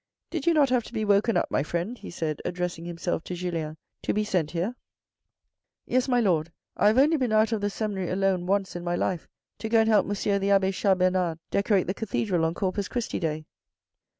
Did 0.31 0.47
you 0.47 0.55
not 0.55 0.71
have 0.71 0.81
to 0.85 0.93
be 0.93 1.05
woken 1.05 1.37
up, 1.37 1.51
my 1.51 1.61
friend," 1.61 1.95
he 1.95 2.09
said, 2.09 2.41
addressing 2.43 2.85
himself 2.85 3.23
to 3.25 3.35
Julien." 3.35 3.77
To 4.01 4.15
be 4.15 4.23
sent 4.23 4.49
here?"" 4.49 4.75
Yes, 5.85 6.07
my 6.07 6.19
Lord. 6.19 6.51
I 6.75 6.87
have 6.87 6.97
only 6.97 7.17
been 7.17 7.31
out 7.31 7.51
of 7.51 7.61
the 7.61 7.69
seminary 7.69 8.09
alone 8.09 8.47
once 8.47 8.75
in 8.75 8.83
my 8.83 8.95
life 8.95 9.27
to 9.59 9.69
go 9.69 9.81
and 9.81 9.87
help 9.87 10.07
M. 10.07 10.39
the 10.39 10.49
abbe 10.49 10.71
Chas 10.71 10.97
Bernard 10.97 11.37
decorate 11.51 11.85
the 11.85 11.93
cathedral 11.93 12.45
on 12.45 12.55
Corpus 12.55 12.87
Christi 12.87 13.19
day. 13.19 13.45